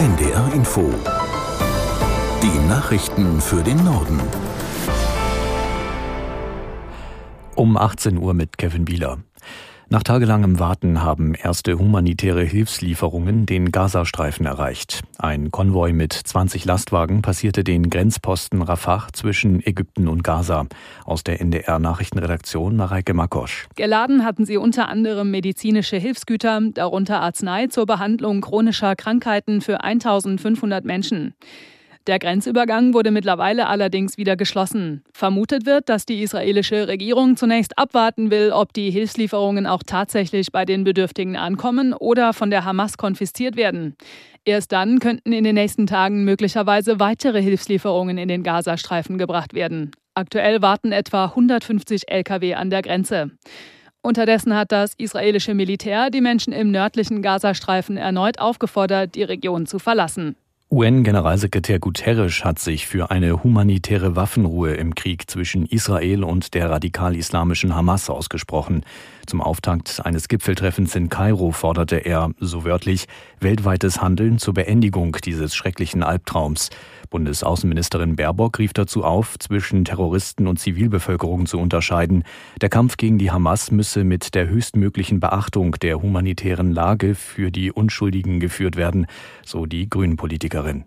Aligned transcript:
NDR 0.00 0.50
Info. 0.54 0.90
Die 2.42 2.68
Nachrichten 2.70 3.38
für 3.38 3.62
den 3.62 3.84
Norden. 3.84 4.18
Um 7.54 7.76
18 7.76 8.16
Uhr 8.16 8.32
mit 8.32 8.56
Kevin 8.56 8.86
Bieler. 8.86 9.18
Nach 9.92 10.04
tagelangem 10.04 10.60
Warten 10.60 11.02
haben 11.02 11.34
erste 11.34 11.76
humanitäre 11.76 12.44
Hilfslieferungen 12.44 13.44
den 13.44 13.72
Gazastreifen 13.72 14.46
erreicht. 14.46 15.02
Ein 15.18 15.50
Konvoi 15.50 15.92
mit 15.92 16.12
20 16.12 16.64
Lastwagen 16.64 17.22
passierte 17.22 17.64
den 17.64 17.90
Grenzposten 17.90 18.62
Rafah 18.62 19.08
zwischen 19.12 19.60
Ägypten 19.66 20.06
und 20.06 20.22
Gaza. 20.22 20.66
Aus 21.04 21.24
der 21.24 21.40
NDR 21.40 21.80
Nachrichtenredaktion 21.80 22.76
Mareike 22.76 23.14
Makosch. 23.14 23.66
Geladen 23.74 24.24
hatten 24.24 24.44
sie 24.44 24.58
unter 24.58 24.88
anderem 24.88 25.32
medizinische 25.32 25.96
Hilfsgüter, 25.96 26.60
darunter 26.72 27.20
Arznei 27.20 27.66
zur 27.66 27.86
Behandlung 27.86 28.42
chronischer 28.42 28.94
Krankheiten 28.94 29.60
für 29.60 29.82
1500 29.82 30.84
Menschen. 30.84 31.34
Der 32.06 32.18
Grenzübergang 32.18 32.94
wurde 32.94 33.10
mittlerweile 33.10 33.66
allerdings 33.66 34.16
wieder 34.16 34.34
geschlossen. 34.34 35.04
Vermutet 35.12 35.66
wird, 35.66 35.90
dass 35.90 36.06
die 36.06 36.22
israelische 36.22 36.88
Regierung 36.88 37.36
zunächst 37.36 37.78
abwarten 37.78 38.30
will, 38.30 38.52
ob 38.52 38.72
die 38.72 38.90
Hilfslieferungen 38.90 39.66
auch 39.66 39.82
tatsächlich 39.84 40.50
bei 40.50 40.64
den 40.64 40.84
Bedürftigen 40.84 41.36
ankommen 41.36 41.92
oder 41.92 42.32
von 42.32 42.50
der 42.50 42.64
Hamas 42.64 42.96
konfisziert 42.96 43.56
werden. 43.56 43.96
Erst 44.46 44.72
dann 44.72 44.98
könnten 44.98 45.32
in 45.32 45.44
den 45.44 45.54
nächsten 45.54 45.86
Tagen 45.86 46.24
möglicherweise 46.24 46.98
weitere 46.98 47.42
Hilfslieferungen 47.42 48.16
in 48.16 48.28
den 48.28 48.42
Gazastreifen 48.42 49.18
gebracht 49.18 49.52
werden. 49.52 49.90
Aktuell 50.14 50.62
warten 50.62 50.92
etwa 50.92 51.26
150 51.26 52.10
Lkw 52.10 52.54
an 52.54 52.70
der 52.70 52.80
Grenze. 52.80 53.30
Unterdessen 54.02 54.56
hat 54.56 54.72
das 54.72 54.94
israelische 54.96 55.52
Militär 55.52 56.08
die 56.08 56.22
Menschen 56.22 56.54
im 56.54 56.70
nördlichen 56.70 57.20
Gazastreifen 57.20 57.98
erneut 57.98 58.38
aufgefordert, 58.38 59.14
die 59.14 59.22
Region 59.22 59.66
zu 59.66 59.78
verlassen. 59.78 60.36
UN-Generalsekretär 60.72 61.80
Guterres 61.80 62.44
hat 62.44 62.60
sich 62.60 62.86
für 62.86 63.10
eine 63.10 63.42
humanitäre 63.42 64.14
Waffenruhe 64.14 64.74
im 64.74 64.94
Krieg 64.94 65.28
zwischen 65.28 65.66
Israel 65.66 66.22
und 66.22 66.54
der 66.54 66.70
radikal-islamischen 66.70 67.74
Hamas 67.74 68.08
ausgesprochen. 68.08 68.84
Zum 69.26 69.40
Auftakt 69.42 70.00
eines 70.04 70.28
Gipfeltreffens 70.28 70.94
in 70.94 71.08
Kairo 71.08 71.50
forderte 71.50 71.96
er, 71.96 72.30
so 72.38 72.64
wörtlich, 72.64 73.08
weltweites 73.40 74.00
Handeln 74.00 74.38
zur 74.38 74.54
Beendigung 74.54 75.16
dieses 75.24 75.56
schrecklichen 75.56 76.04
Albtraums. 76.04 76.70
Bundesaußenministerin 77.10 78.16
Baerbock 78.16 78.58
rief 78.58 78.72
dazu 78.72 79.04
auf, 79.04 79.38
zwischen 79.38 79.84
Terroristen 79.84 80.46
und 80.46 80.58
Zivilbevölkerung 80.58 81.46
zu 81.46 81.58
unterscheiden. 81.58 82.24
Der 82.60 82.68
Kampf 82.68 82.96
gegen 82.96 83.18
die 83.18 83.30
Hamas 83.30 83.70
müsse 83.70 84.04
mit 84.04 84.34
der 84.34 84.48
höchstmöglichen 84.48 85.20
Beachtung 85.20 85.72
der 85.82 86.00
humanitären 86.00 86.72
Lage 86.72 87.14
für 87.14 87.50
die 87.50 87.72
Unschuldigen 87.72 88.40
geführt 88.40 88.76
werden, 88.76 89.06
so 89.44 89.66
die 89.66 89.90
Grünen-Politikerin. 89.90 90.84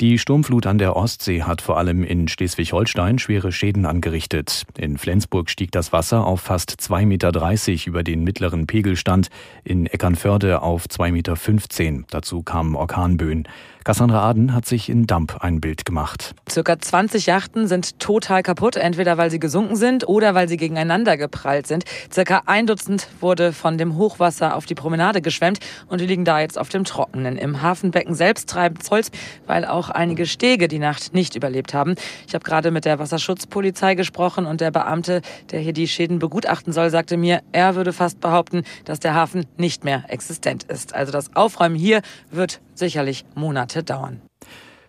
Die 0.00 0.18
Sturmflut 0.18 0.66
an 0.66 0.78
der 0.78 0.96
Ostsee 0.96 1.44
hat 1.44 1.62
vor 1.62 1.78
allem 1.78 2.02
in 2.02 2.26
Schleswig-Holstein 2.26 3.20
schwere 3.20 3.52
Schäden 3.52 3.86
angerichtet. 3.86 4.64
In 4.76 4.98
Flensburg 4.98 5.48
stieg 5.48 5.70
das 5.70 5.92
Wasser 5.92 6.26
auf 6.26 6.40
fast 6.40 6.72
2,30 6.80 7.06
Meter 7.06 7.86
über 7.86 8.02
den 8.02 8.24
mittleren 8.24 8.66
Pegelstand, 8.66 9.28
in 9.62 9.86
Eckernförde 9.86 10.62
auf 10.62 10.86
2,15 10.86 11.92
Meter. 11.92 12.04
Dazu 12.10 12.42
kamen 12.42 12.74
Orkanböen. 12.74 13.46
Cassandra 13.84 14.30
Aden 14.30 14.54
hat 14.54 14.64
sich 14.64 14.88
in 14.88 15.06
Damp 15.06 15.44
ein 15.44 15.60
Bild 15.60 15.84
gemacht. 15.84 16.34
Circa 16.50 16.78
20 16.78 17.26
Yachten 17.26 17.68
sind 17.68 18.00
total 18.00 18.42
kaputt, 18.42 18.76
entweder 18.76 19.18
weil 19.18 19.30
sie 19.30 19.38
gesunken 19.38 19.76
sind 19.76 20.08
oder 20.08 20.34
weil 20.34 20.48
sie 20.48 20.56
gegeneinander 20.56 21.18
geprallt 21.18 21.66
sind. 21.66 21.84
Circa 22.10 22.44
ein 22.46 22.66
Dutzend 22.66 23.08
wurde 23.20 23.52
von 23.52 23.76
dem 23.76 23.98
Hochwasser 23.98 24.56
auf 24.56 24.64
die 24.64 24.74
Promenade 24.74 25.20
geschwemmt 25.20 25.58
und 25.86 26.00
die 26.00 26.06
liegen 26.06 26.24
da 26.24 26.40
jetzt 26.40 26.58
auf 26.58 26.70
dem 26.70 26.84
Trockenen. 26.84 27.36
Im 27.36 27.60
Hafenbecken 27.60 28.14
selbst 28.14 28.48
treibt 28.48 28.90
Holz, 28.90 29.10
weil 29.46 29.66
auch 29.66 29.90
einige 29.90 30.24
Stege 30.24 30.66
die 30.66 30.78
Nacht 30.78 31.12
nicht 31.12 31.36
überlebt 31.36 31.74
haben. 31.74 31.94
Ich 32.26 32.34
habe 32.34 32.42
gerade 32.42 32.70
mit 32.70 32.86
der 32.86 32.98
Wasserschutzpolizei 32.98 33.96
gesprochen 33.96 34.46
und 34.46 34.62
der 34.62 34.70
Beamte, 34.70 35.20
der 35.50 35.60
hier 35.60 35.74
die 35.74 35.88
Schäden 35.88 36.18
begutachten 36.18 36.72
soll, 36.72 36.88
sagte 36.88 37.18
mir, 37.18 37.42
er 37.52 37.74
würde 37.74 37.92
fast 37.92 38.18
behaupten, 38.20 38.62
dass 38.86 38.98
der 38.98 39.14
Hafen 39.14 39.44
nicht 39.58 39.84
mehr 39.84 40.04
existent 40.08 40.62
ist. 40.64 40.94
Also 40.94 41.12
das 41.12 41.36
Aufräumen 41.36 41.76
hier 41.76 42.00
wird 42.30 42.62
sicherlich 42.74 43.24
Monate 43.34 43.82
dauern. 43.82 44.20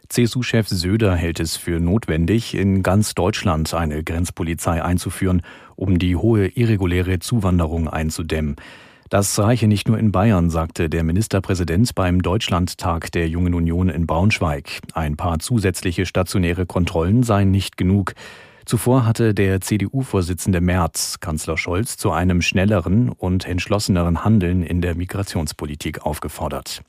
CSU-Chef 0.09 0.67
Söder 0.67 1.15
hält 1.15 1.39
es 1.39 1.57
für 1.57 1.79
notwendig, 1.79 2.53
in 2.53 2.83
ganz 2.83 3.15
Deutschland 3.15 3.73
eine 3.73 4.03
Grenzpolizei 4.03 4.83
einzuführen, 4.83 5.41
um 5.75 5.97
die 5.97 6.15
hohe 6.15 6.47
irreguläre 6.47 7.19
Zuwanderung 7.19 7.87
einzudämmen. 7.87 8.55
Das 9.09 9.37
reiche 9.37 9.67
nicht 9.67 9.87
nur 9.87 9.99
in 9.99 10.11
Bayern, 10.11 10.49
sagte 10.49 10.89
der 10.89 11.03
Ministerpräsident 11.03 11.93
beim 11.93 12.21
Deutschlandtag 12.21 13.11
der 13.11 13.29
Jungen 13.29 13.53
Union 13.53 13.89
in 13.89 14.07
Braunschweig. 14.07 14.79
Ein 14.93 15.15
paar 15.15 15.39
zusätzliche 15.39 16.05
stationäre 16.05 16.65
Kontrollen 16.65 17.21
seien 17.21 17.51
nicht 17.51 17.77
genug. 17.77 18.13
Zuvor 18.65 19.05
hatte 19.05 19.35
der 19.35 19.61
CDU-Vorsitzende 19.61 20.59
Merz 20.59 21.19
Kanzler 21.19 21.55
Scholz 21.55 21.97
zu 21.97 22.11
einem 22.11 22.41
schnelleren 22.41 23.09
und 23.09 23.45
entschlosseneren 23.45 24.23
Handeln 24.23 24.63
in 24.63 24.81
der 24.81 24.95
Migrationspolitik 24.95 26.03
aufgefordert. 26.03 26.81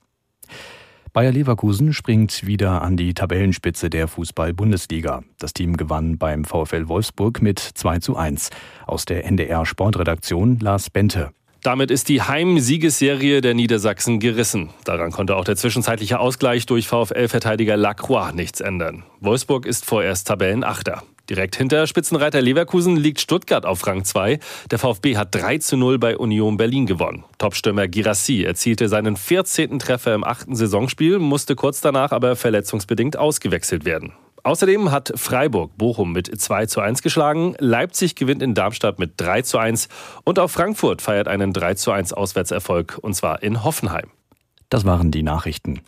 Bayer 1.16 1.32
Leverkusen 1.32 1.94
springt 1.94 2.46
wieder 2.46 2.82
an 2.82 2.98
die 2.98 3.14
Tabellenspitze 3.14 3.88
der 3.88 4.06
Fußball-Bundesliga. 4.06 5.22
Das 5.38 5.54
Team 5.54 5.78
gewann 5.78 6.18
beim 6.18 6.44
VfL 6.44 6.88
Wolfsburg 6.88 7.40
mit 7.40 7.58
2 7.58 8.00
zu 8.00 8.16
1. 8.18 8.50
Aus 8.86 9.06
der 9.06 9.24
NDR 9.24 9.64
Sportredaktion 9.64 10.58
Lars 10.58 10.90
Bente. 10.90 11.30
Damit 11.62 11.90
ist 11.90 12.10
die 12.10 12.20
Heimsiegesserie 12.20 13.40
der 13.40 13.54
Niedersachsen 13.54 14.20
gerissen. 14.20 14.68
Daran 14.84 15.10
konnte 15.10 15.36
auch 15.36 15.44
der 15.44 15.56
zwischenzeitliche 15.56 16.20
Ausgleich 16.20 16.66
durch 16.66 16.86
VfL-Verteidiger 16.86 17.78
Lacroix 17.78 18.34
nichts 18.34 18.60
ändern. 18.60 19.02
Wolfsburg 19.20 19.64
ist 19.64 19.86
vorerst 19.86 20.26
Tabellenachter. 20.26 21.02
Direkt 21.28 21.56
hinter 21.56 21.86
Spitzenreiter 21.86 22.40
Leverkusen 22.40 22.96
liegt 22.96 23.20
Stuttgart 23.20 23.66
auf 23.66 23.84
Rang 23.86 24.04
2. 24.04 24.38
Der 24.70 24.78
VfB 24.78 25.16
hat 25.16 25.34
3 25.34 25.58
zu 25.58 25.76
0 25.76 25.98
bei 25.98 26.16
Union 26.16 26.56
Berlin 26.56 26.86
gewonnen. 26.86 27.24
Topstürmer 27.38 27.88
Girassi 27.88 28.44
erzielte 28.44 28.88
seinen 28.88 29.16
14. 29.16 29.78
Treffer 29.78 30.14
im 30.14 30.22
achten 30.22 30.54
Saisonspiel, 30.54 31.18
musste 31.18 31.56
kurz 31.56 31.80
danach 31.80 32.12
aber 32.12 32.36
verletzungsbedingt 32.36 33.16
ausgewechselt 33.16 33.84
werden. 33.84 34.12
Außerdem 34.44 34.92
hat 34.92 35.12
Freiburg 35.16 35.76
Bochum 35.76 36.12
mit 36.12 36.28
2 36.28 36.66
zu 36.66 36.80
1 36.80 37.02
geschlagen, 37.02 37.56
Leipzig 37.58 38.14
gewinnt 38.14 38.42
in 38.42 38.54
Darmstadt 38.54 39.00
mit 39.00 39.14
3 39.16 39.42
zu 39.42 39.58
1 39.58 39.88
und 40.22 40.38
auch 40.38 40.50
Frankfurt 40.50 41.02
feiert 41.02 41.26
einen 41.26 41.52
3 41.52 41.74
zu 41.74 41.90
1 41.90 42.12
Auswärtserfolg 42.12 42.98
und 43.02 43.14
zwar 43.14 43.42
in 43.42 43.64
Hoffenheim. 43.64 44.08
Das 44.68 44.84
waren 44.84 45.10
die 45.10 45.24
Nachrichten. 45.24 45.80